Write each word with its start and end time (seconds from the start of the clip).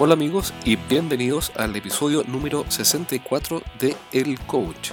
Hola 0.00 0.14
amigos 0.14 0.52
y 0.64 0.74
bienvenidos 0.74 1.52
al 1.54 1.76
episodio 1.76 2.24
número 2.24 2.68
64 2.68 3.62
de 3.78 3.96
El 4.10 4.40
Coach. 4.40 4.90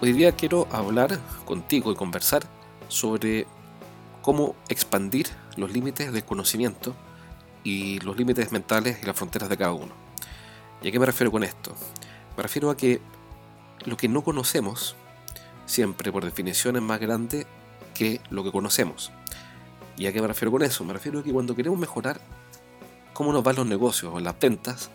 Hoy 0.00 0.14
día 0.14 0.32
quiero 0.32 0.66
hablar 0.72 1.20
contigo 1.44 1.92
y 1.92 1.96
conversar 1.96 2.44
sobre 2.88 3.46
cómo 4.22 4.56
expandir 4.70 5.26
los 5.58 5.70
límites 5.70 6.14
del 6.14 6.24
conocimiento 6.24 6.94
y 7.62 8.00
los 8.00 8.16
límites 8.16 8.52
mentales 8.52 9.00
y 9.02 9.06
las 9.06 9.16
fronteras 9.16 9.50
de 9.50 9.58
cada 9.58 9.74
uno. 9.74 9.92
¿Y 10.80 10.88
a 10.88 10.92
qué 10.92 10.98
me 10.98 11.04
refiero 11.06 11.30
con 11.30 11.44
esto? 11.44 11.74
Me 12.38 12.42
refiero 12.42 12.70
a 12.70 12.76
que 12.78 13.02
lo 13.84 13.98
que 13.98 14.08
no 14.08 14.24
conocemos 14.24 14.96
siempre 15.66 16.10
por 16.10 16.24
definición 16.24 16.76
es 16.76 16.82
más 16.82 17.00
grande 17.00 17.46
que 17.92 18.22
lo 18.30 18.42
que 18.42 18.50
conocemos. 18.50 19.12
¿Y 19.96 20.06
a 20.06 20.12
qué 20.12 20.20
me 20.20 20.28
refiero 20.28 20.50
con 20.50 20.62
eso? 20.62 20.84
Me 20.84 20.92
refiero 20.92 21.20
a 21.20 21.22
que 21.22 21.32
cuando 21.32 21.54
queremos 21.54 21.78
mejorar 21.78 22.20
cómo 23.12 23.32
nos 23.32 23.44
van 23.44 23.56
los 23.56 23.66
negocios 23.66 24.12
o 24.14 24.20
las 24.20 24.38
ventas, 24.38 24.90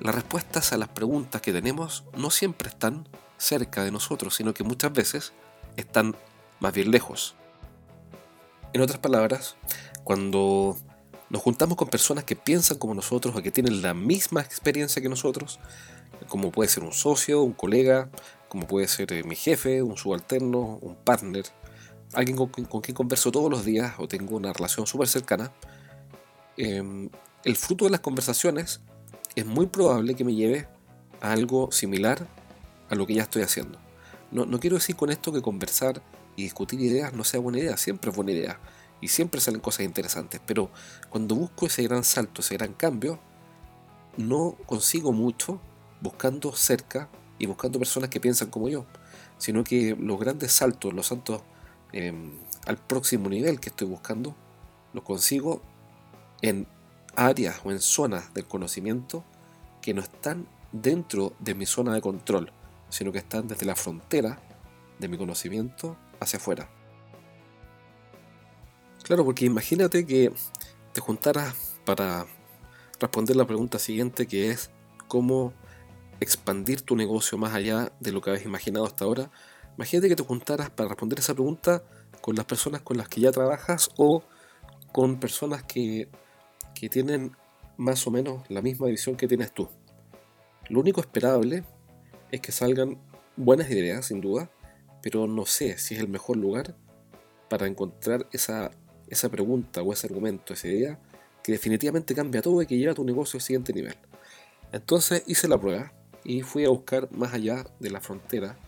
las 0.00 0.14
respuestas 0.14 0.72
a 0.72 0.76
las 0.76 0.88
preguntas 0.88 1.40
que 1.40 1.52
tenemos 1.52 2.04
no 2.16 2.30
siempre 2.30 2.68
están 2.68 3.08
cerca 3.38 3.84
de 3.84 3.90
nosotros, 3.90 4.34
sino 4.34 4.52
que 4.52 4.64
muchas 4.64 4.92
veces 4.92 5.32
están 5.76 6.16
más 6.60 6.72
bien 6.72 6.90
lejos. 6.90 7.34
En 8.72 8.80
otras 8.80 8.98
palabras, 8.98 9.56
cuando 10.04 10.76
nos 11.30 11.42
juntamos 11.42 11.76
con 11.76 11.88
personas 11.88 12.24
que 12.24 12.36
piensan 12.36 12.78
como 12.78 12.94
nosotros 12.94 13.34
o 13.34 13.42
que 13.42 13.50
tienen 13.50 13.82
la 13.82 13.94
misma 13.94 14.40
experiencia 14.40 15.00
que 15.00 15.08
nosotros, 15.08 15.60
como 16.28 16.50
puede 16.50 16.68
ser 16.68 16.82
un 16.84 16.92
socio, 16.92 17.42
un 17.42 17.52
colega, 17.52 18.10
como 18.48 18.66
puede 18.66 18.88
ser 18.88 19.12
eh, 19.12 19.22
mi 19.24 19.34
jefe, 19.34 19.82
un 19.82 19.96
subalterno, 19.96 20.78
un 20.80 20.96
partner, 20.96 21.44
alguien 22.12 22.36
con, 22.36 22.48
quien 22.48 22.94
converso 22.94 23.30
todos 23.32 23.50
los 23.50 23.64
días 23.64 23.94
o 23.98 24.08
tengo 24.08 24.36
una 24.36 24.52
relación 24.52 24.86
súper 24.86 25.08
cercana, 25.08 25.52
em, 26.56 27.10
el 27.44 27.56
fruto 27.56 27.84
de 27.84 27.90
las 27.90 28.00
conversaciones 28.00 28.80
es 29.34 29.46
muy 29.46 29.66
probable 29.66 30.14
que 30.14 30.24
me 30.24 30.34
lleve 30.34 30.68
a 31.20 31.32
algo 31.32 31.70
similar 31.70 32.26
a 32.88 32.94
lo 32.94 33.06
que 33.06 33.14
ya 33.14 33.22
estoy 33.22 33.42
haciendo. 33.42 33.78
No, 34.30 34.46
no 34.46 34.58
quiero 34.58 34.76
decir 34.76 34.96
con 34.96 35.10
esto 35.10 35.32
que 35.32 35.42
conversar 35.42 36.02
y 36.36 36.42
discutir 36.42 36.80
ideas 36.80 37.12
no 37.12 37.24
sea 37.24 37.40
buena 37.40 37.58
idea, 37.58 37.76
siempre 37.76 38.10
es 38.10 38.16
buena 38.16 38.32
idea 38.32 38.60
y 39.00 39.08
siempre 39.08 39.40
salen 39.40 39.60
cosas 39.60 39.84
interesantes, 39.84 40.40
pero 40.46 40.70
cuando 41.10 41.34
busco 41.34 41.66
ese 41.66 41.82
gran 41.82 42.04
salto, 42.04 42.40
ese 42.40 42.56
gran 42.56 42.72
cambio, 42.72 43.18
no 44.16 44.56
consigo 44.66 45.12
mucho 45.12 45.60
buscando 46.00 46.52
cerca 46.54 47.08
y 47.38 47.46
buscando 47.46 47.78
personas 47.78 48.10
que 48.10 48.20
piensan 48.20 48.50
como 48.50 48.68
yo, 48.68 48.86
sino 49.38 49.64
que 49.64 49.96
los 49.98 50.18
grandes 50.18 50.52
saltos, 50.52 50.94
los 50.94 51.06
saltos 51.06 51.42
em, 51.92 52.32
al 52.66 52.76
próximo 52.76 53.28
nivel 53.28 53.60
que 53.60 53.68
estoy 53.68 53.88
buscando, 53.88 54.34
los 54.92 55.04
consigo 55.04 55.62
en 56.42 56.66
áreas 57.14 57.60
o 57.64 57.70
en 57.70 57.80
zonas 57.80 58.32
del 58.34 58.46
conocimiento 58.46 59.24
que 59.80 59.94
no 59.94 60.02
están 60.02 60.46
dentro 60.72 61.32
de 61.38 61.54
mi 61.54 61.66
zona 61.66 61.94
de 61.94 62.00
control, 62.00 62.52
sino 62.88 63.12
que 63.12 63.18
están 63.18 63.48
desde 63.48 63.66
la 63.66 63.76
frontera 63.76 64.40
de 64.98 65.08
mi 65.08 65.16
conocimiento 65.16 65.96
hacia 66.20 66.38
afuera. 66.38 66.68
Claro, 69.02 69.24
porque 69.24 69.44
imagínate 69.44 70.04
que 70.06 70.32
te 70.92 71.00
juntaras 71.00 71.78
para 71.84 72.26
responder 72.98 73.36
la 73.36 73.46
pregunta 73.46 73.78
siguiente 73.78 74.26
que 74.26 74.50
es 74.50 74.70
cómo 75.06 75.52
expandir 76.20 76.80
tu 76.80 76.96
negocio 76.96 77.38
más 77.38 77.54
allá 77.54 77.92
de 78.00 78.12
lo 78.12 78.20
que 78.20 78.30
habías 78.30 78.46
imaginado 78.46 78.86
hasta 78.86 79.04
ahora, 79.04 79.30
imagínate 79.76 80.08
que 80.08 80.16
te 80.16 80.22
juntaras 80.22 80.70
para 80.70 80.88
responder 80.88 81.18
esa 81.18 81.34
pregunta 81.34 81.82
con 82.20 82.34
las 82.36 82.44
personas 82.44 82.82
con 82.82 82.96
las 82.96 83.08
que 83.08 83.20
ya 83.20 83.30
trabajas 83.30 83.90
o 83.96 84.22
con 84.92 85.20
personas 85.20 85.62
que, 85.62 86.08
que 86.74 86.88
tienen 86.88 87.36
más 87.76 88.06
o 88.06 88.10
menos 88.10 88.42
la 88.48 88.62
misma 88.62 88.86
visión 88.86 89.16
que 89.16 89.28
tienes 89.28 89.52
tú. 89.52 89.68
Lo 90.68 90.80
único 90.80 91.00
esperable 91.00 91.64
es 92.32 92.40
que 92.40 92.52
salgan 92.52 92.98
buenas 93.36 93.70
ideas, 93.70 94.06
sin 94.06 94.20
duda, 94.20 94.50
pero 95.02 95.26
no 95.26 95.46
sé 95.46 95.78
si 95.78 95.94
es 95.94 96.00
el 96.00 96.08
mejor 96.08 96.36
lugar 96.36 96.74
para 97.48 97.66
encontrar 97.66 98.26
esa, 98.32 98.70
esa 99.08 99.28
pregunta 99.28 99.82
o 99.82 99.92
ese 99.92 100.06
argumento, 100.06 100.54
esa 100.54 100.68
idea, 100.68 100.98
que 101.44 101.52
definitivamente 101.52 102.14
cambia 102.14 102.42
todo 102.42 102.60
y 102.62 102.66
que 102.66 102.76
lleva 102.76 102.94
tu 102.94 103.04
negocio 103.04 103.36
al 103.36 103.42
siguiente 103.42 103.72
nivel. 103.72 103.94
Entonces 104.72 105.22
hice 105.26 105.46
la 105.46 105.60
prueba 105.60 105.92
y 106.24 106.42
fui 106.42 106.64
a 106.64 106.70
buscar 106.70 107.08
más 107.12 107.32
allá 107.34 107.64
de 107.78 107.90
la 107.90 108.00
frontera 108.00 108.58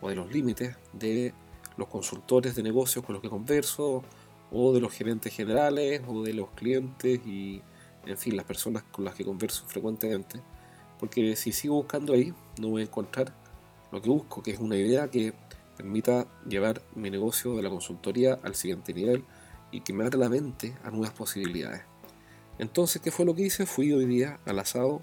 o 0.00 0.08
de 0.08 0.14
los 0.14 0.32
límites 0.32 0.76
de 0.92 1.32
los 1.76 1.88
consultores 1.88 2.54
de 2.54 2.62
negocios 2.62 3.04
con 3.04 3.14
los 3.14 3.22
que 3.22 3.28
converso 3.28 4.02
o 4.50 4.72
de 4.72 4.80
los 4.80 4.92
gerentes 4.92 5.34
generales 5.34 6.02
o 6.06 6.22
de 6.22 6.32
los 6.32 6.50
clientes 6.50 7.20
y 7.26 7.62
en 8.06 8.16
fin 8.16 8.36
las 8.36 8.46
personas 8.46 8.82
con 8.84 9.04
las 9.04 9.14
que 9.14 9.24
converso 9.24 9.64
frecuentemente 9.66 10.40
porque 10.98 11.36
si 11.36 11.52
sigo 11.52 11.74
buscando 11.74 12.12
ahí 12.14 12.32
no 12.58 12.68
voy 12.68 12.82
a 12.82 12.84
encontrar 12.84 13.34
lo 13.92 14.00
que 14.00 14.08
busco 14.08 14.42
que 14.42 14.52
es 14.52 14.58
una 14.58 14.76
idea 14.76 15.08
que 15.08 15.34
permita 15.76 16.26
llevar 16.48 16.82
mi 16.94 17.10
negocio 17.10 17.56
de 17.56 17.62
la 17.62 17.70
consultoría 17.70 18.38
al 18.42 18.54
siguiente 18.54 18.94
nivel 18.94 19.24
y 19.70 19.80
que 19.80 19.92
me 19.92 20.04
abra 20.04 20.18
la 20.18 20.28
mente 20.28 20.74
a 20.84 20.90
nuevas 20.90 21.10
posibilidades 21.10 21.82
entonces 22.58 23.02
¿qué 23.02 23.10
fue 23.10 23.24
lo 23.26 23.34
que 23.34 23.42
hice? 23.42 23.66
fui 23.66 23.92
hoy 23.92 24.06
día 24.06 24.40
al 24.46 24.58
asado 24.58 25.02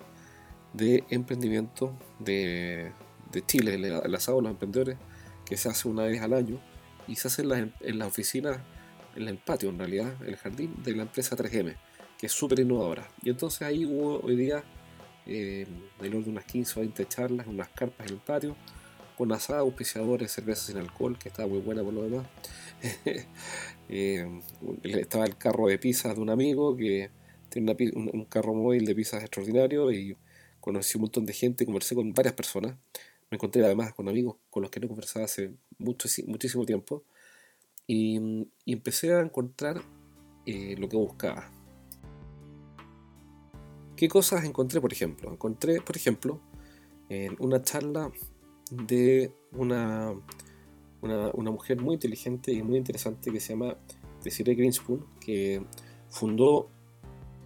de 0.74 1.04
emprendimiento 1.10 1.94
de, 2.20 2.92
Chile, 3.42 3.76
el, 3.76 4.16
asado 4.16 4.38
de 4.38 4.44
los 4.44 4.52
emprendedores, 4.52 4.98
que 5.46 5.58
se 5.58 5.70
hace 5.70 5.88
una 5.88 6.04
vez 6.04 6.22
al 6.22 6.34
año 6.34 6.60
y 7.08 7.16
se 7.16 7.28
hace 7.28 7.42
en 7.42 7.50
las 7.50 7.60
en 7.82 8.02
oficinas, 8.02 8.60
en 9.16 9.28
el 9.28 9.38
patio 9.38 9.70
en 9.70 9.80
realidad, 9.80 10.14
el 10.26 10.36
jardín 10.38 10.76
de 10.84 10.96
la 10.96 11.04
empresa 11.04 11.36
3M, 11.36 11.76
que 12.18 12.28
es 12.28 12.32
súper 12.32 12.60
innovadora. 12.60 13.08
Y 13.22 13.30
entonces 13.30 13.62
ahí 13.64 13.86
hubo 13.86 14.20
hoy 14.20 14.36
día 14.36 14.64
eh, 15.26 15.66
de 16.00 16.10
unas 16.10 16.46
15 16.46 16.80
o 16.80 16.82
20 16.82 17.06
charlas, 17.08 17.48
unas 17.48 17.70
carpas 17.70 18.08
en 18.08 18.14
el 18.14 18.20
patio, 18.20 18.56
con 19.18 19.32
asado, 19.32 19.62
auspiciadores, 19.62 20.32
cerveza 20.32 20.68
sin 20.68 20.78
alcohol, 20.78 21.18
que 21.18 21.30
estaba 21.30 21.48
muy 21.48 21.60
buena 21.60 21.84
por 21.84 21.94
lo 21.94 22.04
demás. 22.04 22.28
eh, 23.90 24.42
estaba 24.84 25.26
el 25.26 25.38
carro 25.38 25.68
de 25.68 25.78
pizzas 25.78 26.16
de 26.16 26.22
un 26.22 26.30
amigo 26.30 26.76
que 26.76 27.10
tiene 27.50 27.76
un, 27.94 28.10
un, 28.14 28.26
carro 28.26 28.54
móvil 28.54 28.86
de 28.86 28.96
pizzas 28.96 29.22
extraordinario 29.22 29.92
y 29.92 30.18
conocí 30.60 30.98
un 30.98 31.04
montón 31.04 31.26
de 31.26 31.34
gente, 31.34 31.66
conversé 31.66 31.94
con 31.94 32.14
varias 32.14 32.34
personas, 32.34 32.76
me 33.34 33.38
encontré 33.38 33.66
además 33.66 33.96
con 33.96 34.08
amigos 34.08 34.36
con 34.52 34.62
los 34.62 34.70
que 34.70 34.80
no 34.80 34.88
conversaba 34.88 35.26
hace 35.26 35.56
mucho, 35.80 36.08
muchísimo 36.28 36.68
tiempo 36.68 37.04
y, 37.88 38.46
empecé 38.68 39.12
a 39.16 39.22
encontrar 39.22 39.82
eh, 40.46 40.76
lo 40.78 40.88
que 40.88 40.98
buscaba. 40.98 41.50
¿Qué 43.96 44.08
cosas 44.08 44.44
encontré, 44.46 44.80
por 44.80 44.94
ejemplo? 44.94 45.32
Encontré, 45.32 45.82
por 45.82 45.98
ejemplo, 45.98 46.42
en 47.10 47.36
una 47.40 47.64
charla 47.64 48.12
de 48.70 49.34
una, 49.52 50.14
una, 51.02 51.52
mujer 51.52 51.82
muy 51.82 51.96
inteligente 51.96 52.52
y 52.52 52.62
muy 52.62 52.78
interesante 52.78 53.32
que 53.32 53.40
se 53.40 53.54
llama 53.54 53.78
Desiree 54.24 54.54
Greenspoon, 54.54 55.08
que 55.20 55.64
fundó 56.10 56.70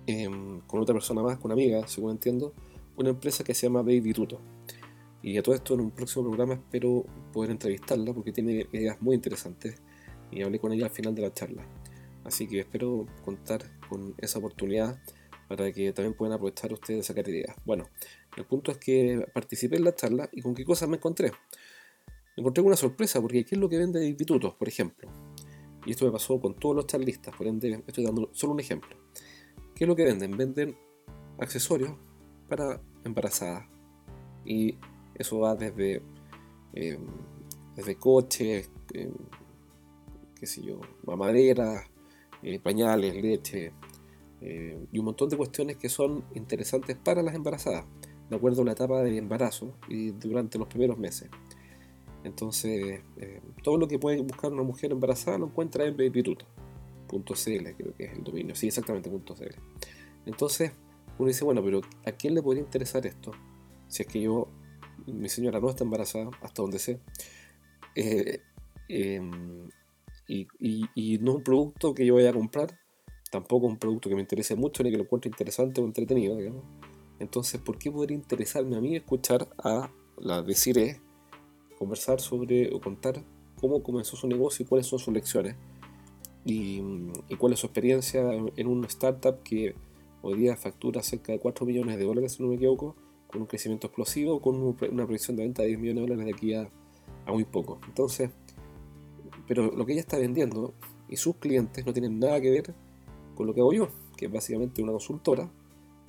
em, 0.06 0.60
con 0.68 0.82
otra 0.82 0.94
persona 0.94 1.22
más, 1.22 1.38
con 1.38 1.46
una 1.46 1.54
amiga, 1.54 1.88
según 1.88 2.12
entiendo, 2.12 2.54
una 2.98 3.10
empresa 3.10 3.46
que 3.46 3.54
se 3.54 3.68
llama 3.68 3.84
Baby 3.84 4.12
Tuto. 4.12 4.57
Y 5.28 5.38
a 5.38 5.44
todo 5.44 5.56
esto 5.56 5.74
en 5.74 5.82
un 5.82 5.92
próximo 5.92 6.24
programa 6.24 6.54
espero 6.54 7.06
poder 7.34 7.52
entrevistarla 7.52 8.14
porque 8.14 8.32
tiene 8.32 8.66
ideas 8.72 9.02
muy 9.02 9.14
interesantes 9.14 9.76
y 10.32 10.42
hablé 10.42 10.58
con 10.58 10.72
ella 10.72 10.86
al 10.86 10.92
final 10.92 11.14
de 11.14 11.22
la 11.22 11.34
charla. 11.34 11.68
Así 12.24 12.48
que 12.48 12.62
espero 12.62 13.06
contar 13.26 13.62
con 13.90 14.16
esa 14.20 14.40
oportunidad 14.40 15.02
para 15.50 15.70
que 15.74 15.92
también 15.92 16.14
puedan 16.14 16.32
aprovechar 16.32 16.72
ustedes 16.72 17.00
de 17.00 17.04
sacar 17.04 17.28
ideas. 17.28 17.58
Bueno, 17.66 17.90
el 18.38 18.46
punto 18.46 18.72
es 18.72 18.78
que 18.78 19.28
participé 19.34 19.76
en 19.76 19.84
la 19.84 19.94
charla 19.94 20.30
y 20.32 20.42
con 20.42 20.56
qué 20.56 20.64
cosas 20.64 20.88
me 20.88 20.96
encontré. 20.96 21.32
Me 22.38 22.42
encontré 22.42 22.64
con 22.64 22.68
una 22.68 22.78
sorpresa 22.78 23.20
porque 23.20 23.44
¿qué 23.44 23.56
es 23.56 23.60
lo 23.60 23.68
que 23.68 23.80
vende 23.80 24.00
Baby 24.00 24.24
Tuto, 24.24 24.58
por 24.58 24.70
ejemplo? 24.70 25.10
Y 25.86 25.92
esto 25.92 26.06
me 26.06 26.12
pasó 26.14 26.40
con 26.40 26.56
todos 26.56 26.74
los 26.74 26.88
charlistas, 26.88 27.36
por 27.36 27.48
ende 27.48 27.84
estoy 27.86 28.06
dando 28.06 28.30
solo 28.32 28.54
un 28.54 28.62
ejemplo. 28.62 28.96
¿Qué 29.76 29.84
es 29.84 29.88
lo 29.90 29.96
que 29.98 30.06
venden? 30.06 30.38
Venden 30.38 30.78
accesorios 31.38 31.92
para 32.48 32.82
embarazadas. 33.04 33.66
Y 34.46 34.78
eso 35.18 35.40
va 35.40 35.56
desde, 35.56 36.02
em, 36.74 37.02
desde 37.76 37.96
coches, 37.96 38.70
eh, 38.94 39.12
qué 40.40 40.46
sé 40.46 40.64
yo, 40.64 40.80
mamaderas, 41.06 41.86
eh, 42.44 42.60
pañales, 42.60 43.16
leche 43.16 43.74
eh, 44.42 44.78
y 44.92 45.00
un 45.00 45.06
montón 45.06 45.30
de 45.30 45.38
cuestiones 45.38 45.78
que 45.78 45.90
son 45.90 46.24
interesantes 46.36 46.96
para 46.96 47.24
las 47.24 47.34
embarazadas, 47.34 47.86
de 48.30 48.36
acuerdo 48.36 48.62
a 48.62 48.66
la 48.66 48.72
etapa 48.74 49.02
de 49.02 49.18
embarazo 49.18 49.74
y 49.88 50.12
durante 50.12 50.60
los 50.60 50.68
primeros 50.68 50.98
meses. 50.98 51.30
Entonces, 52.24 53.02
todo 53.64 53.78
lo 53.78 53.88
que 53.88 54.00
puede 54.00 54.22
buscar 54.22 54.52
una 54.52 54.64
mujer 54.64 54.92
embarazada 54.92 55.38
lo 55.38 55.46
encuentra 55.46 55.86
en 55.86 55.96
babytuto.cl, 55.96 56.44
creo 57.24 57.96
que 57.96 58.04
es 58.04 58.14
el 58.14 58.24
dominio, 58.24 58.54
sí, 58.54 58.68
exactamente, 58.68 59.10
.cl. 59.10 59.56
Entonces, 60.26 60.74
uno 61.18 61.28
dice, 61.28 61.46
bueno, 61.46 61.64
pero 61.64 61.82
¿a 62.06 62.12
quién 62.12 62.36
le 62.36 62.44
podría 62.44 62.64
interesar 62.64 63.06
esto? 63.06 63.32
Si 63.88 64.04
es 64.04 64.08
que 64.08 64.22
yo, 64.22 64.50
mi 65.06 65.30
señora 65.30 65.60
no 65.60 65.70
está 65.70 65.84
embarazada, 65.84 66.30
hasta 66.42 66.62
donde 66.62 66.80
sé. 66.80 67.00
Eh, 67.96 68.42
em, 68.90 69.70
y, 70.28 70.48
no 71.20 71.32
es 71.32 71.38
un 71.38 71.44
producto 71.44 71.94
que 71.94 72.06
yo 72.06 72.16
vaya 72.16 72.30
a 72.30 72.34
comprar, 72.34 72.78
tampoco 73.32 73.68
un 73.68 73.78
producto 73.78 74.10
que 74.10 74.16
me 74.16 74.22
interese 74.22 74.56
mucho 74.56 74.84
ni 74.84 74.92
que 74.92 74.98
lo 74.98 75.04
encuentre 75.04 75.30
interesante 75.30 75.82
o 75.82 75.86
entretenido, 75.86 76.36
digamos. 76.36 76.64
Entonces, 77.20 77.60
¿por 77.60 77.78
qué 77.78 77.92
podría 77.92 78.16
interesarme 78.18 78.78
a 78.78 78.82
mí 78.82 78.96
escuchar 78.96 79.48
a 79.58 79.92
la 80.18 80.42
Desiree 80.42 81.02
conversar 81.80 82.20
sobre 82.20 82.74
o 82.74 82.82
contar 82.82 83.24
cómo 83.60 83.82
comenzó 83.82 84.16
su 84.16 84.28
negocio 84.28 84.64
y 84.64 84.68
cuáles 84.68 84.88
son 84.88 85.00
sus 85.00 85.14
lecciones? 85.14 85.56
Y, 86.46 86.82
y 87.28 87.36
cuál 87.38 87.54
es 87.54 87.60
su 87.60 87.68
experiencia 87.68 88.22
en 88.56 88.68
una 88.68 88.88
startup 88.88 89.42
que 89.44 89.76
hoy 90.22 90.38
día 90.38 90.56
factura 90.56 91.04
cerca 91.04 91.32
de 91.32 91.40
4 91.40 91.66
millones 91.66 91.98
de 91.98 92.06
dólares, 92.06 92.34
si 92.34 92.44
no 92.44 92.50
me 92.50 92.56
equivoco, 92.56 92.96
con 93.38 93.44
un 93.44 93.48
crecimiento 93.48 93.86
explosivo, 93.86 94.42
con 94.42 94.56
una 94.56 95.06
proyección 95.06 95.38
de 95.38 95.44
venta 95.44 95.62
de 95.62 95.68
10 95.70 95.80
millones 95.80 96.02
de 96.02 96.08
dólares 96.10 96.26
de 96.26 96.32
aquí 96.32 96.54
a, 96.56 96.72
a 97.26 97.32
muy 97.32 97.46
poco. 97.46 97.80
Entonces, 97.88 98.32
pero 99.48 99.72
lo 99.72 99.86
que 99.86 99.94
ella 99.94 100.02
está 100.02 100.18
vendiendo 100.18 100.74
y 101.08 101.18
sus 101.18 101.36
clientes 101.36 101.86
no 101.86 101.94
tienen 101.94 102.18
nada 102.18 102.42
que 102.42 102.50
ver 102.50 102.74
con 103.36 103.46
lo 103.46 103.54
que 103.54 103.62
hago 103.62 103.74
yo, 103.74 103.90
que 104.18 104.26
es 104.26 104.32
básicamente 104.32 104.82
una 104.82 104.92
consultora 104.92 105.52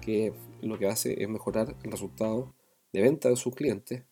que 0.01 0.33
lo 0.63 0.79
que 0.79 0.87
hace 0.87 1.23
es 1.23 1.29
mejorar 1.29 1.77
el 1.83 1.91
resultado 1.91 2.55
de 2.95 3.03
venta 3.03 3.29
de 3.29 3.37
sus 3.37 3.55
clientes 3.55 4.05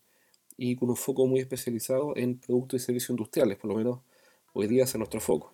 y 0.55 0.75
con 0.75 0.89
un 0.89 0.95
foco 0.95 1.25
muy 1.25 1.39
especializado 1.39 2.15
en 2.15 2.39
productos 2.39 2.81
y 2.81 2.85
servicios 2.85 3.09
industriales, 3.09 3.57
por 3.57 3.71
lo 3.71 3.77
menos 3.77 3.99
hoy 4.53 4.67
día 4.67 4.83
es 4.83 4.95
nuestro 4.95 5.19
foco. 5.19 5.51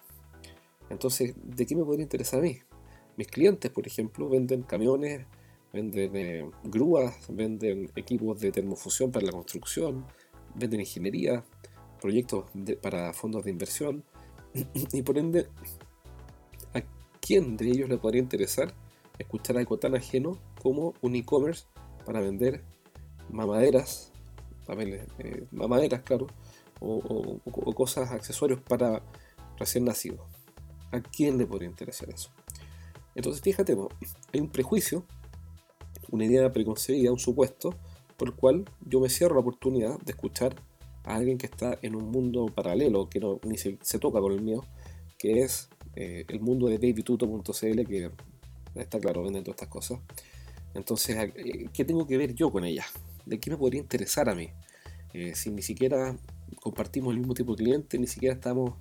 Entonces, 0.90 1.34
¿de 1.42 1.66
qué 1.66 1.78
me 1.78 1.86
podría 1.86 2.04
interesar 2.04 2.42
a 2.42 2.44
mí? 2.44 2.60
Mis 3.16 3.28
clientes, 3.28 3.72
por 3.72 3.88
ejemplo, 3.88 4.28
venden 4.28 4.64
camiones, 4.64 5.26
venden 5.74 6.16
eh, 6.16 6.50
grúas, 6.64 7.16
venden 7.28 7.92
equipos 7.96 8.40
de 8.40 8.52
termofusión 8.52 9.12
para 9.12 9.26
la 9.26 9.32
construcción, 9.32 10.06
venden 10.54 10.82
ingeniería, 10.82 11.44
proyectos 12.00 12.46
para 12.82 13.12
fondos 13.14 13.44
de 13.44 13.52
inversión 13.52 14.04
y 14.54 15.02
por 15.02 15.18
ende, 15.18 15.48
¿a 16.74 16.82
quién 17.20 17.58
de 17.58 17.68
ellos 17.68 17.90
le 17.90 17.98
podría 17.98 18.22
interesar 18.22 18.74
escuchar 19.18 19.58
algo 19.58 19.78
tan 19.78 19.96
ajeno 19.96 20.40
como 20.62 20.94
un 21.02 21.16
e-commerce 21.16 21.66
para 22.06 22.20
vender 22.20 22.64
mamaderas, 23.30 24.12
eh, 24.70 25.46
mamaderas, 25.52 26.02
claro, 26.02 26.28
o, 26.80 27.40
cosas, 27.74 28.12
accesorios 28.12 28.62
para 28.62 29.02
recién 29.58 29.86
nacidos? 29.86 30.22
¿A 30.92 31.02
quién 31.02 31.38
le 31.38 31.48
podría 31.48 31.70
interesar 31.70 32.10
eso? 32.10 32.30
Entonces, 33.16 33.42
fíjate, 33.42 33.76
hay 34.34 34.40
un 34.40 34.50
prejuicio, 34.50 35.06
una 36.12 36.26
idea 36.26 36.52
preconcebida, 36.52 37.12
un 37.12 37.20
supuesto, 37.20 37.76
por 38.18 38.30
el 38.30 38.36
cual 38.36 38.66
yo 38.88 39.00
me 39.00 39.10
cierro 39.10 39.36
la 39.36 39.42
oportunidad 39.42 40.00
de 40.00 40.12
escuchar 40.12 40.56
a 41.04 41.16
alguien 41.16 41.38
que 41.38 41.46
está 41.46 41.78
en 41.82 41.96
un 41.96 42.10
mundo 42.12 42.46
paralelo, 42.48 43.10
que 43.10 43.20
no, 43.20 43.40
ni 43.44 43.58
se, 43.58 44.00
toca 44.00 44.20
con 44.22 44.32
el 44.32 44.42
mío, 44.42 44.64
que 45.18 45.42
es 45.42 45.70
eh, 45.96 46.26
el 46.28 46.40
mundo 46.40 46.68
de 46.68 46.78
babytuto.cl, 46.78 47.84
que 47.86 48.12
está 48.76 49.00
claro, 49.00 49.24
venden 49.24 49.44
todas 49.44 49.56
estas 49.56 49.70
cosas. 49.70 50.00
Entonces, 50.74 51.18
eh, 51.36 51.66
¿qué 51.74 51.86
tengo 51.86 52.08
que 52.08 52.18
ver 52.18 52.34
yo 52.34 52.52
con 52.52 52.66
ella? 52.66 52.86
¿De 53.26 53.40
qué 53.40 53.50
me 53.50 53.58
podría 53.58 53.82
interesar 53.82 54.30
a 54.30 54.36
mí? 54.36 54.50
Eh, 55.14 55.34
si 55.36 55.52
ni 55.52 55.62
siquiera 55.62 56.18
compartimos 56.62 57.14
el 57.14 57.20
mismo 57.20 57.34
tipo 57.34 57.56
de 57.56 57.64
cliente, 57.64 57.98
ni 58.00 58.08
siquiera 58.08 58.36
estamos 58.36 58.74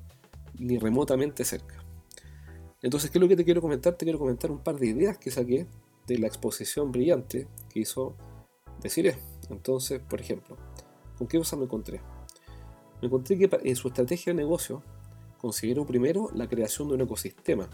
ni 0.59 0.79
remotamente 0.79 1.45
cerca. 1.45 1.83
Entonces, 2.81 3.11
¿qué 3.11 3.19
es 3.19 3.23
lo 3.23 3.29
que 3.29 3.37
te 3.37 3.45
quiero 3.45 3.61
comentar? 3.61 3.95
Te 3.95 4.05
quiero 4.05 4.19
comentar 4.19 4.51
un 4.51 4.59
par 4.59 4.77
de 4.77 4.89
ideas 4.89 5.19
que 5.19 5.31
saqué 5.31 5.67
de 6.07 6.19
la 6.19 6.27
exposición 6.27 6.93
brillante 6.93 7.49
que 7.71 7.81
hizo 7.81 8.17
Desiree. 8.81 9.17
Entonces, 9.51 10.01
por 10.01 10.21
ejemplo, 10.21 10.57
¿con 11.19 11.27
qué 11.27 11.39
cosa 11.39 11.57
me 11.57 11.65
encontré? 11.65 12.01
Me 13.01 13.07
encontré 13.07 13.39
que 13.39 13.49
en 13.65 13.77
su 13.77 13.89
estrategia 13.89 14.33
de 14.33 14.37
negocio 14.37 14.83
consideró 15.39 15.85
primero 15.85 16.31
la 16.35 16.49
creación 16.49 16.89
de 16.89 16.95
un 16.95 17.01
ecosistema 17.03 17.69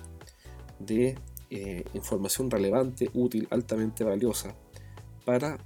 de 0.78 1.18
eh, 1.50 1.84
información 1.94 2.50
relevante, 2.50 3.10
útil, 3.14 3.46
altamente 3.50 4.04
valiosa 4.04 4.54
para 5.24 5.58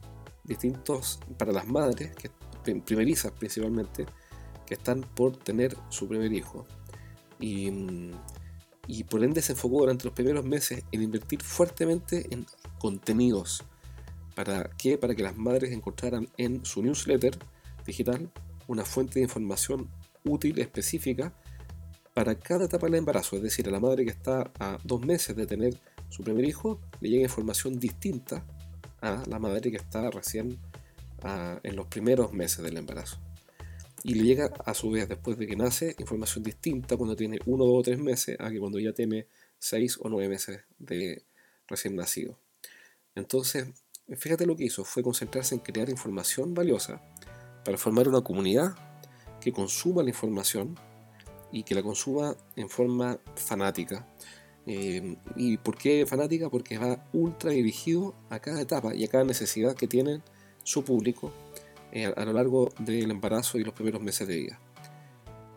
distintos, 0.44 1.20
para 1.38 1.52
las 1.52 1.66
madres, 1.66 2.14
que, 2.16 2.30
primerizas 2.80 3.32
principalmente, 3.32 4.06
que 4.66 4.74
están 4.74 5.00
por 5.00 5.36
tener 5.36 5.76
su 5.88 6.08
primer 6.08 6.32
hijo. 6.32 6.66
Y, 7.40 8.10
y 8.86 9.04
por 9.04 9.22
ende 9.22 9.42
se 9.42 9.52
enfocó 9.52 9.80
durante 9.80 10.04
los 10.04 10.14
primeros 10.14 10.44
meses 10.44 10.84
en 10.92 11.02
invertir 11.02 11.42
fuertemente 11.42 12.26
en 12.30 12.46
contenidos. 12.78 13.64
¿Para 14.34 14.70
qué? 14.78 14.98
Para 14.98 15.14
que 15.14 15.22
las 15.22 15.36
madres 15.36 15.72
encontraran 15.72 16.28
en 16.36 16.64
su 16.64 16.82
newsletter 16.82 17.38
digital 17.86 18.30
una 18.66 18.84
fuente 18.84 19.14
de 19.18 19.24
información 19.24 19.88
útil, 20.24 20.58
específica, 20.58 21.34
para 22.14 22.34
cada 22.34 22.66
etapa 22.66 22.86
del 22.86 22.96
embarazo, 22.96 23.36
es 23.36 23.42
decir, 23.42 23.66
a 23.68 23.70
la 23.70 23.80
madre 23.80 24.04
que 24.04 24.10
está 24.10 24.50
a 24.58 24.78
dos 24.84 25.00
meses 25.00 25.34
de 25.34 25.46
tener 25.46 25.80
su 26.08 26.22
primer 26.22 26.44
hijo, 26.44 26.78
le 27.00 27.08
llega 27.08 27.22
información 27.22 27.78
distinta 27.78 28.44
a 29.00 29.22
la 29.26 29.38
madre 29.38 29.70
que 29.70 29.78
está 29.78 30.10
recién 30.10 30.58
en 31.62 31.76
los 31.76 31.86
primeros 31.86 32.32
meses 32.32 32.62
del 32.64 32.76
embarazo. 32.76 33.18
Y 34.04 34.14
le 34.14 34.24
llega 34.24 34.46
a 34.64 34.74
su 34.74 34.90
vez, 34.90 35.08
después 35.08 35.38
de 35.38 35.46
que 35.46 35.56
nace, 35.56 35.94
información 35.98 36.42
distinta 36.42 36.96
cuando 36.96 37.14
tiene 37.14 37.38
uno, 37.46 37.64
dos 37.64 37.78
o 37.78 37.82
tres 37.82 37.98
meses 37.98 38.36
a 38.40 38.50
que 38.50 38.58
cuando 38.58 38.80
ya 38.80 38.92
tiene 38.92 39.26
seis 39.58 39.96
o 40.00 40.08
nueve 40.08 40.28
meses 40.28 40.60
de 40.78 41.22
recién 41.68 41.94
nacido. 41.94 42.36
Entonces, 43.14 43.68
fíjate 44.16 44.46
lo 44.46 44.56
que 44.56 44.64
hizo, 44.64 44.84
fue 44.84 45.02
concentrarse 45.02 45.54
en 45.54 45.60
crear 45.60 45.88
información 45.88 46.54
valiosa 46.54 47.00
para 47.64 47.78
formar 47.78 48.08
una 48.08 48.22
comunidad 48.22 48.74
que 49.40 49.52
consuma 49.52 50.02
la 50.02 50.10
información 50.10 50.76
y 51.52 51.62
que 51.62 51.74
la 51.74 51.82
consuma 51.82 52.36
en 52.56 52.68
forma 52.68 53.20
fanática. 53.36 54.08
Eh, 54.66 55.16
¿Y 55.36 55.58
por 55.58 55.76
qué 55.76 56.06
fanática? 56.06 56.48
Porque 56.48 56.78
va 56.78 57.08
ultra 57.12 57.50
dirigido 57.50 58.14
a 58.30 58.40
cada 58.40 58.60
etapa 58.60 58.94
y 58.94 59.04
a 59.04 59.08
cada 59.08 59.24
necesidad 59.24 59.76
que 59.76 59.86
tiene 59.86 60.22
su 60.64 60.84
público 60.84 61.32
eh, 61.92 62.12
a 62.16 62.24
lo 62.24 62.32
largo 62.32 62.70
del 62.78 63.10
embarazo 63.10 63.58
y 63.58 63.64
los 63.64 63.74
primeros 63.74 64.02
meses 64.02 64.26
de 64.26 64.36
vida. 64.36 64.58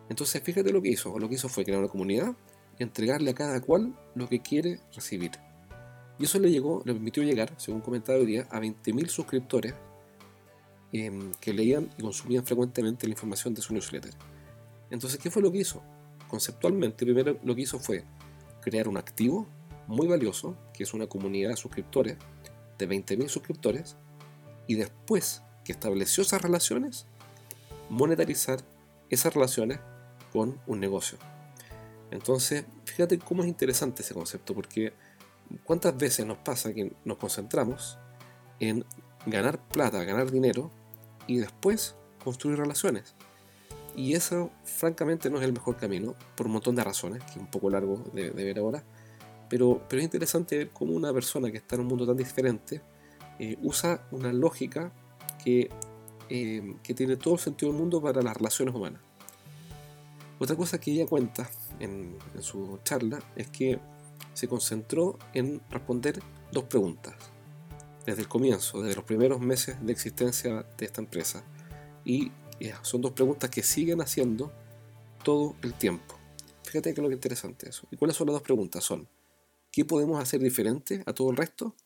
Entonces, 0.08 0.40
fíjate 0.42 0.72
lo 0.72 0.80
que 0.80 0.90
hizo. 0.90 1.18
Lo 1.18 1.28
que 1.28 1.34
hizo 1.34 1.48
fue 1.48 1.64
crear 1.64 1.80
una 1.80 1.88
comunidad 1.88 2.34
y 2.78 2.82
entregarle 2.82 3.30
a 3.30 3.34
cada 3.34 3.60
cual 3.60 3.98
lo 4.14 4.28
que 4.28 4.40
quiere 4.40 4.80
recibir. 4.94 5.32
Y 6.18 6.24
eso 6.24 6.38
le, 6.38 6.50
llegó, 6.50 6.82
le 6.84 6.92
permitió 6.92 7.22
llegar, 7.22 7.52
según 7.56 7.80
comentaba 7.80 8.18
hoy 8.18 8.26
día, 8.26 8.46
a 8.50 8.60
20.000 8.60 9.08
suscriptores 9.08 9.74
Em, 10.92 11.32
que 11.40 11.52
leían 11.52 11.90
y 11.98 12.02
consumían 12.02 12.46
frecuentemente 12.46 13.06
la 13.06 13.12
información 13.12 13.52
de 13.52 13.60
su 13.60 13.74
newsletter. 13.74 14.14
Entonces, 14.90 15.18
¿qué 15.18 15.30
fue 15.30 15.42
lo 15.42 15.50
que 15.50 15.58
hizo? 15.58 15.82
Conceptualmente, 16.28 17.04
primero 17.04 17.38
lo 17.42 17.54
que 17.54 17.62
hizo 17.62 17.80
fue 17.80 18.04
crear 18.62 18.88
un 18.88 18.96
activo 18.96 19.46
muy 19.88 20.06
valioso, 20.06 20.56
que 20.72 20.84
es 20.84 20.94
una 20.94 21.06
comunidad 21.06 21.50
de 21.50 21.56
suscriptores, 21.56 22.16
de 22.78 22.88
20.000 22.88 23.28
suscriptores, 23.28 23.96
y 24.68 24.76
después 24.76 25.42
que 25.66 25.72
estableció 25.72 26.22
esas 26.22 26.40
relaciones, 26.40 27.06
monetarizar 27.90 28.60
esas 29.10 29.34
relaciones 29.34 29.80
con 30.32 30.60
un 30.66 30.78
negocio. 30.78 31.18
Entonces, 32.12 32.64
fíjate 32.84 33.18
cómo 33.18 33.42
es 33.42 33.48
interesante 33.48 34.02
ese 34.02 34.14
concepto, 34.14 34.54
porque 34.54 34.92
cuántas 35.64 35.96
veces 35.96 36.24
nos 36.24 36.38
pasa 36.38 36.72
que 36.72 36.92
nos 37.04 37.18
concentramos 37.18 37.98
en 38.60 38.84
ganar 39.26 39.58
plata, 39.68 40.04
ganar 40.04 40.30
dinero 40.30 40.70
y 41.26 41.38
después 41.38 41.96
construir 42.22 42.58
relaciones. 42.58 43.14
Y 43.96 44.14
eso 44.14 44.50
francamente 44.62 45.30
no 45.30 45.38
es 45.38 45.44
el 45.44 45.52
mejor 45.52 45.76
camino, 45.76 46.14
por 46.36 46.46
un 46.46 46.52
montón 46.52 46.76
de 46.76 46.84
razones, 46.84 47.24
que 47.24 47.30
es 47.30 47.36
un 47.38 47.50
poco 47.50 47.70
largo 47.70 48.04
de, 48.12 48.30
ver 48.30 48.58
ahora, 48.58 48.84
pero, 49.48 49.82
pero 49.88 50.00
es 50.00 50.04
interesante 50.04 50.58
ver 50.58 50.70
cómo 50.70 50.92
una 50.92 51.12
persona 51.12 51.50
que 51.50 51.56
está 51.56 51.74
en 51.74 51.82
un 51.82 51.88
mundo 51.88 52.06
tan 52.06 52.16
diferente 52.16 52.82
eh, 53.38 53.56
usa 53.62 54.06
una 54.12 54.32
lógica 54.32 54.92
que, 55.46 55.70
eh, 56.28 56.74
que 56.82 56.92
tiene 56.92 57.16
todo 57.16 57.34
el 57.34 57.40
sentido 57.40 57.70
del 57.70 57.80
mundo 57.80 58.02
para 58.02 58.20
las 58.20 58.36
relaciones 58.36 58.74
humanas. 58.74 59.00
Otra 60.40 60.56
cosa 60.56 60.80
que 60.80 60.90
ella 60.90 61.06
cuenta 61.06 61.48
en, 61.78 62.18
su 62.40 62.80
charla 62.82 63.22
es 63.36 63.46
que 63.46 63.78
se 64.34 64.48
concentró 64.48 65.20
en 65.34 65.60
responder 65.70 66.20
dos 66.50 66.64
preguntas 66.64 67.14
desde 68.04 68.22
el 68.22 68.28
comienzo, 68.28 68.82
desde 68.82 68.96
los 68.96 69.04
primeros 69.04 69.38
meses 69.38 69.76
de 69.86 69.92
existencia 69.92 70.66
de 70.76 70.84
esta 70.84 71.00
empresa. 71.00 71.44
Y 72.04 72.32
eh, 72.58 72.74
son 72.82 73.00
dos 73.02 73.12
preguntas 73.12 73.48
que 73.48 73.62
siguen 73.62 74.00
haciendo 74.00 74.52
todo 75.22 75.54
el 75.62 75.74
tiempo. 75.74 76.16
Fíjate 76.64 76.92
que 76.92 77.00
es 77.00 77.02
lo 77.04 77.08
que 77.08 77.14
es 77.14 77.18
interesante 77.18 77.68
eso. 77.68 77.86
¿Y 77.92 77.96
cuáles 77.96 78.16
son 78.16 78.26
las 78.26 78.34
dos 78.34 78.42
preguntas? 78.42 78.82
Son, 78.82 79.06
¿qué 79.70 79.84
podemos 79.84 80.20
hacer 80.20 80.40
diferente 80.40 81.04
a 81.06 81.12
todo 81.12 81.30
el 81.30 81.36
resto? 81.36 81.76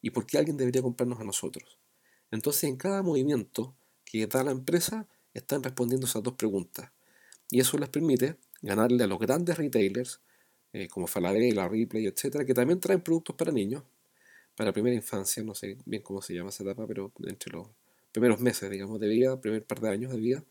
¿Y 0.00 0.08
por 0.08 0.24
qué 0.24 0.38
alguien 0.38 0.56
debería 0.56 0.80
comprarnos 0.80 1.20
a 1.20 1.24
nosotros? 1.24 1.83
Entonces, 2.34 2.64
en 2.64 2.76
cada 2.76 3.00
movimiento 3.02 3.76
que 4.04 4.26
da 4.26 4.42
la 4.42 4.50
empresa, 4.50 5.06
están 5.32 5.62
respondiendo 5.62 6.06
esas 6.06 6.20
dos 6.20 6.34
preguntas. 6.34 6.90
Y 7.48 7.60
eso 7.60 7.78
les 7.78 7.88
permite 7.88 8.36
ganarle 8.60 9.04
a 9.04 9.06
los 9.06 9.20
grandes 9.20 9.56
retailers, 9.56 10.20
eh, 10.72 10.88
como 10.88 11.06
Falabella, 11.06 11.68
Ripley, 11.68 12.06
etcétera, 12.06 12.44
que 12.44 12.52
también 12.52 12.80
traen 12.80 13.00
productos 13.02 13.36
para 13.36 13.52
niños, 13.52 13.84
para 14.56 14.72
primera 14.72 14.96
infancia, 14.96 15.44
no 15.44 15.54
sé 15.54 15.78
bien 15.84 16.02
cómo 16.02 16.20
se 16.22 16.34
llama 16.34 16.50
esa 16.50 16.64
etapa, 16.64 16.88
pero 16.88 17.12
entre 17.24 17.52
los 17.52 17.68
primeros 18.10 18.40
meses, 18.40 18.68
digamos, 18.68 18.98
de 18.98 19.06
vida, 19.06 19.40
primer 19.40 19.64
par 19.64 19.80
de 19.80 19.90
años 19.90 20.10
de 20.10 20.18
vida, 20.18 20.44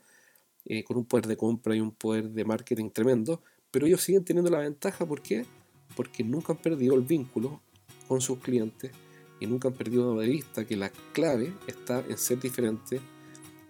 eh, 0.65 0.85
con 0.85 0.95
un 0.95 1.03
poder 1.03 1.27
de 1.27 1.35
compra 1.35 1.75
y 1.75 1.81
un 1.81 1.91
poder 1.91 2.29
de 2.29 2.45
marketing 2.45 2.91
tremendo, 2.91 3.41
pero 3.71 3.87
ellos 3.87 4.01
siguen 4.01 4.23
teniendo 4.23 4.49
la 4.49 4.59
ventaja, 4.59 5.05
¿por 5.05 5.21
qué? 5.21 5.45
Porque 5.97 6.23
nunca 6.23 6.53
han 6.53 6.61
perdido 6.61 6.95
el 6.95 7.01
vínculo 7.01 7.61
con 8.07 8.21
sus 8.21 8.39
clientes 8.39 8.91
y 9.39 9.47
nunca 9.47 9.67
han 9.67 9.73
perdido 9.73 10.17
de 10.19 10.27
vista 10.27 10.65
que 10.65 10.75
la 10.75 10.89
clave 11.13 11.53
está 11.67 12.03
en 12.07 12.17
ser 12.17 12.39
diferente 12.39 13.01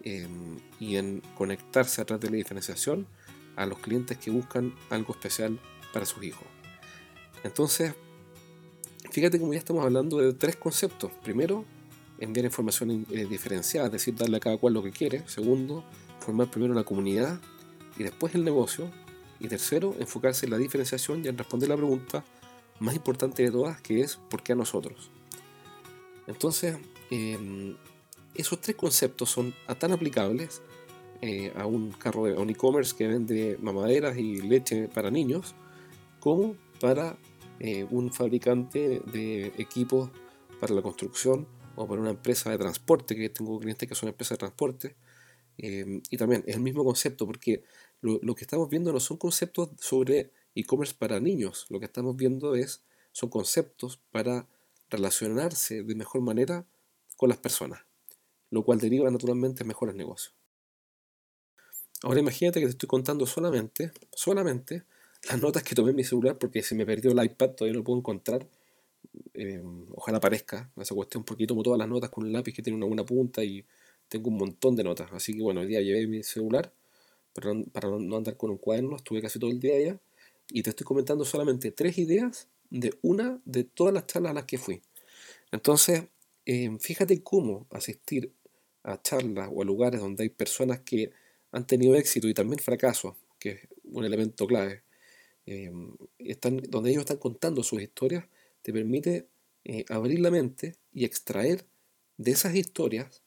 em, 0.03 0.57
y 0.79 0.97
en 0.97 1.21
conectarse 1.37 2.01
a 2.01 2.05
través 2.05 2.21
de 2.21 2.29
la 2.31 2.37
diferenciación 2.37 3.07
a 3.55 3.65
los 3.65 3.79
clientes 3.79 4.17
que 4.17 4.31
buscan 4.31 4.73
algo 4.89 5.13
especial 5.13 5.59
para 5.93 6.05
sus 6.05 6.23
hijos. 6.23 6.45
Entonces, 7.43 7.93
fíjate 9.11 9.39
como 9.39 9.53
ya 9.53 9.59
estamos 9.59 9.83
hablando 9.83 10.17
de 10.17 10.33
tres 10.33 10.55
conceptos. 10.55 11.11
Primero, 11.23 11.65
enviar 12.19 12.45
información 12.45 13.05
eh, 13.11 13.25
diferenciada, 13.25 13.87
es 13.87 13.93
decir, 13.93 14.15
darle 14.15 14.37
a 14.37 14.39
cada 14.39 14.57
cual 14.57 14.73
lo 14.73 14.83
que 14.83 14.91
quiere. 14.91 15.27
Segundo, 15.27 15.83
formar 16.19 16.49
primero 16.49 16.73
la 16.73 16.83
comunidad 16.83 17.39
y 17.97 18.03
después 18.03 18.33
el 18.35 18.43
negocio. 18.43 18.89
Y 19.39 19.47
tercero, 19.49 19.95
enfocarse 19.99 20.45
en 20.45 20.51
la 20.51 20.57
diferenciación 20.57 21.25
y 21.25 21.27
en 21.27 21.37
responder 21.37 21.67
la 21.67 21.75
pregunta 21.75 22.23
más 22.79 22.95
importante 22.95 23.43
de 23.43 23.51
todas, 23.51 23.81
que 23.81 24.01
es 24.01 24.15
¿por 24.15 24.41
qué 24.41 24.53
a 24.53 24.55
nosotros? 24.55 25.11
Entonces, 26.27 26.77
em, 27.11 27.75
esos 28.35 28.59
tres 28.61 28.75
conceptos 28.75 29.29
son 29.29 29.53
tan 29.79 29.91
aplicables 29.91 30.61
eh, 31.21 31.53
a 31.55 31.65
un 31.65 31.91
carro 31.91 32.25
de 32.25 32.33
un 32.33 32.49
e-commerce 32.49 32.95
que 32.95 33.07
vende 33.07 33.57
mamaderas 33.61 34.17
y 34.17 34.41
leche 34.41 34.87
para 34.87 35.09
niños, 35.09 35.55
como 36.19 36.55
para 36.81 37.17
eh, 37.59 37.85
un 37.91 38.11
fabricante 38.11 39.01
de 39.11 39.47
equipos 39.57 40.09
para 40.59 40.73
la 40.73 40.81
construcción 40.81 41.47
o 41.75 41.87
para 41.87 42.01
una 42.01 42.11
empresa 42.11 42.51
de 42.51 42.57
transporte, 42.57 43.15
que 43.15 43.29
tengo 43.29 43.59
clientes 43.59 43.87
que 43.87 43.95
son 43.95 44.09
empresas 44.09 44.37
de 44.37 44.39
transporte. 44.39 44.95
Em, 45.57 46.01
y 46.09 46.17
también 46.17 46.43
es 46.47 46.55
el 46.55 46.61
mismo 46.61 46.83
concepto, 46.83 47.25
porque 47.25 47.63
lo, 48.01 48.35
que 48.35 48.43
estamos 48.43 48.69
viendo 48.69 48.91
no 48.91 48.99
son 48.99 49.17
conceptos 49.17 49.69
sobre 49.79 50.31
e-commerce 50.55 50.93
para 50.97 51.19
niños, 51.19 51.65
lo 51.69 51.79
que 51.79 51.85
estamos 51.85 52.17
viendo 52.17 52.55
es, 52.55 52.83
son 53.11 53.29
conceptos 53.29 54.01
para 54.11 54.47
relacionarse 54.93 55.83
de 55.83 55.95
mejor 55.95 56.21
manera 56.21 56.65
con 57.17 57.29
las 57.29 57.37
personas, 57.37 57.81
lo 58.49 58.63
cual 58.63 58.79
deriva 58.79 59.09
naturalmente 59.09 59.63
en 59.63 59.67
mejores 59.67 59.95
negocios. 59.95 60.33
Ahora 62.03 62.19
imagínate 62.19 62.59
que 62.59 62.65
te 62.65 62.71
estoy 62.71 62.87
contando 62.87 63.25
solamente, 63.25 63.91
solamente 64.11 64.83
las 65.29 65.41
notas 65.41 65.63
que 65.63 65.73
tomé 65.73 65.91
en 65.91 65.95
mi 65.95 66.03
celular 66.03 66.37
porque 66.37 66.61
se 66.61 66.75
me 66.75 66.85
perdió 66.85 67.11
el 67.11 67.23
iPad, 67.23 67.51
todavía 67.51 67.73
no 67.73 67.79
lo 67.79 67.83
puedo 67.83 67.99
encontrar. 67.99 68.47
Eh, 69.33 69.61
ojalá 69.95 70.17
aparezca 70.17 70.69
esa 70.77 70.95
cuestión 70.95 71.23
porque 71.23 71.47
tomo 71.47 71.63
todas 71.63 71.79
las 71.79 71.87
notas 71.87 72.09
con 72.09 72.25
un 72.25 72.33
lápiz 72.33 72.53
que 72.53 72.61
tiene 72.61 72.77
una 72.77 72.87
buena 72.87 73.05
punta 73.05 73.43
y 73.43 73.65
tengo 74.09 74.29
un 74.29 74.37
montón 74.37 74.75
de 74.75 74.83
notas. 74.83 75.11
Así 75.13 75.33
que 75.33 75.41
bueno, 75.41 75.61
hoy 75.61 75.67
día 75.67 75.81
llevé 75.81 76.07
mi 76.07 76.23
celular 76.23 76.73
para 77.33 77.87
no 77.87 78.17
andar 78.17 78.37
con 78.37 78.51
un 78.51 78.57
cuaderno, 78.57 78.97
estuve 78.97 79.21
casi 79.21 79.39
todo 79.39 79.49
el 79.49 79.59
día 79.59 79.75
allá 79.75 79.99
y 80.49 80.61
te 80.61 80.69
estoy 80.69 80.85
comentando 80.85 81.25
solamente 81.25 81.71
tres 81.71 81.97
ideas 81.97 82.47
de 82.73 82.97
una 83.03 83.39
de 83.45 83.63
todas 83.63 83.93
las 83.93 84.07
charlas 84.07 84.31
a 84.31 84.33
las 84.33 84.45
que 84.45 84.57
fui. 84.57 84.81
Entonces, 85.51 86.05
eh, 86.45 86.75
fíjate 86.79 87.21
cómo 87.21 87.67
asistir 87.69 88.33
a 88.81 88.99
charlas 88.99 89.49
o 89.53 89.61
a 89.61 89.65
lugares 89.65 90.01
donde 90.01 90.23
hay 90.23 90.29
personas 90.29 90.79
que 90.79 91.11
han 91.51 91.67
tenido 91.67 91.95
éxito 91.95 92.27
y 92.27 92.33
también 92.33 92.59
fracaso, 92.59 93.15
que 93.39 93.49
es 93.49 93.59
un 93.83 94.05
elemento 94.05 94.47
clave, 94.47 94.81
eh, 95.45 95.71
están, 96.17 96.57
donde 96.67 96.89
ellos 96.89 97.01
están 97.01 97.17
contando 97.17 97.61
sus 97.61 97.79
historias, 97.79 98.25
te 98.63 98.73
permite 98.73 99.27
eh, 99.65 99.85
abrir 99.89 100.19
la 100.19 100.31
mente 100.31 100.75
y 100.91 101.05
extraer 101.05 101.67
de 102.17 102.31
esas 102.31 102.55
historias 102.55 103.21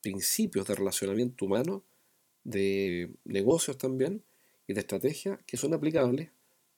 principios 0.00 0.66
de 0.66 0.74
relacionamiento 0.74 1.44
humano, 1.44 1.84
de 2.42 3.12
negocios 3.24 3.78
también 3.78 4.24
y 4.66 4.72
de 4.72 4.80
estrategia 4.80 5.38
que 5.46 5.56
son 5.56 5.72
aplicables 5.72 6.30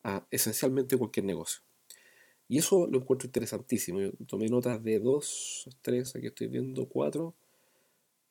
a 0.02 0.26
esencialmente 0.30 0.98
cualquier 0.98 1.24
negocio. 1.24 1.62
Y 2.50 2.58
eso 2.58 2.88
lo 2.88 2.98
encuentro 2.98 3.28
interesantísimo. 3.28 4.00
Yo 4.00 4.10
tomé 4.26 4.48
notas 4.48 4.82
de 4.82 4.98
dos, 4.98 5.68
tres, 5.82 6.16
aquí 6.16 6.26
estoy 6.26 6.48
viendo 6.48 6.84
cuatro, 6.86 7.32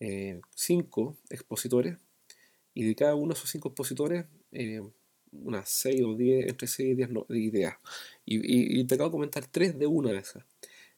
eh, 0.01 0.41
cinco 0.53 1.15
expositores. 1.29 1.97
Y 2.73 2.83
de 2.83 2.95
cada 2.95 3.15
uno 3.15 3.33
de 3.33 3.39
esos 3.39 3.49
cinco 3.49 3.69
expositores, 3.69 4.25
eh, 4.51 4.81
unas 5.31 5.69
seis 5.69 6.03
o 6.03 6.15
diez, 6.15 6.49
entre 6.49 6.67
seis 6.67 6.89
y 6.89 6.95
diez 6.95 7.09
ideas. 7.29 7.77
Y, 8.25 8.83
te 8.83 8.95
acabo 8.95 9.09
de 9.09 9.13
comentar 9.13 9.47
tres 9.47 9.79
de 9.79 9.88
una 9.88 10.11
de 10.11 10.17
esas. 10.17 10.43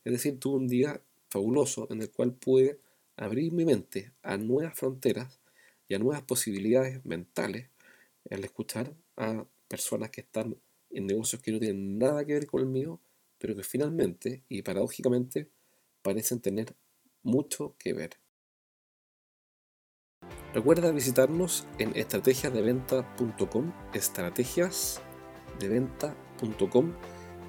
Es 0.04 0.14
decir, 0.14 0.40
tuve 0.40 0.56
un 0.56 0.68
día 0.68 1.00
fabuloso 1.30 1.88
en 1.92 2.02
el 2.02 2.10
cual 2.10 2.34
pude 2.34 2.80
abrir 3.18 3.52
mi 3.54 3.66
mente 3.66 4.14
a 4.24 4.38
nuevas 4.38 4.74
fronteras 4.74 5.40
y 5.88 5.94
a 5.94 6.00
nuevas 6.00 6.24
posibilidades 6.24 7.06
mentales 7.06 7.70
al 8.32 8.44
escuchar 8.44 8.96
a 9.16 9.46
personas 9.68 10.10
que 10.10 10.22
están 10.22 10.58
en 10.90 11.06
negocios 11.06 11.40
que 11.44 11.52
no 11.52 11.60
tienen 11.60 12.00
nada 12.00 12.26
que 12.26 12.34
ver 12.34 12.48
con 12.48 12.62
el 12.62 12.68
mío 12.68 13.00
pero 13.42 13.56
que 13.56 13.64
finalmente 13.64 14.44
y 14.48 14.62
paradójicamente 14.62 15.50
parecen 16.04 16.40
tener 16.40 16.76
mucho 17.24 17.76
que 17.78 17.94
ver. 17.94 18.20
Recuerda 20.54 20.92
visitarnos 20.92 21.66
en 21.80 21.96
estrategiasdeventa.com, 21.96 23.74
estrategiasdeventa.com 23.94 26.94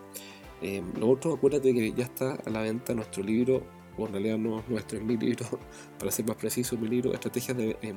Eh, 0.61 0.83
lo 0.99 1.09
otro, 1.09 1.33
acuérdate 1.35 1.73
que 1.75 1.93
ya 1.93 2.05
está 2.05 2.35
a 2.35 2.51
la 2.51 2.61
venta 2.61 2.93
nuestro 2.95 3.23
libro 3.23 3.62
o 3.97 4.07
en 4.07 4.13
realidad 4.13 4.39
no 4.39 4.63
nuestro, 4.69 4.99
es 4.99 5.05
mi 5.05 5.17
libro, 5.17 5.47
para 5.99 6.11
ser 6.11 6.27
más 6.27 6.37
preciso, 6.37 6.77
mi 6.77 6.89
libro, 6.89 7.13
Estrategias 7.13 7.57
de 7.57 7.77
em, 7.83 7.97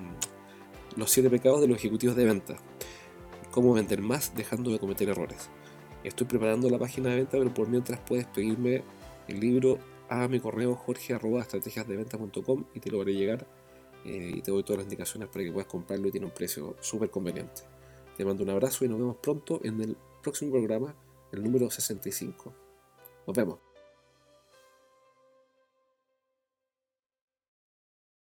los 0.95 1.11
siete 1.11 1.29
pecados 1.29 1.61
de 1.61 1.67
los 1.67 1.77
ejecutivos 1.77 2.15
de 2.15 2.25
venta. 2.25 2.55
Cómo 3.51 3.73
vender 3.73 4.01
más 4.01 4.35
dejando 4.35 4.71
de 4.71 4.79
cometer 4.79 5.09
errores. 5.09 5.49
Estoy 6.03 6.27
preparando 6.27 6.69
la 6.69 6.77
página 6.77 7.09
de 7.09 7.15
venta, 7.17 7.37
pero 7.37 7.53
por 7.53 7.67
mientras 7.67 7.99
puedes 7.99 8.25
pedirme 8.25 8.83
el 9.27 9.39
libro 9.39 9.79
a 10.09 10.27
mi 10.27 10.39
correo 10.39 10.75
jorge.estrategiasdeventa.com 10.75 12.65
y 12.73 12.79
te 12.79 12.91
lo 12.91 13.01
haré 13.01 13.13
llegar 13.13 13.47
eh, 14.05 14.33
y 14.35 14.41
te 14.41 14.51
doy 14.51 14.63
todas 14.63 14.77
las 14.77 14.85
indicaciones 14.85 15.29
para 15.29 15.43
que 15.43 15.51
puedas 15.51 15.67
comprarlo 15.67 16.07
y 16.07 16.11
tiene 16.11 16.27
un 16.27 16.33
precio 16.33 16.75
súper 16.79 17.09
conveniente. 17.09 17.63
Te 18.15 18.23
mando 18.23 18.43
un 18.43 18.49
abrazo 18.51 18.85
y 18.85 18.87
nos 18.87 18.99
vemos 18.99 19.17
pronto 19.17 19.59
en 19.63 19.81
el 19.81 19.97
próximo 20.21 20.51
programa, 20.51 20.95
el 21.31 21.43
número 21.43 21.69
65. 21.69 22.53
Nos 23.27 23.35
vemos. 23.35 23.64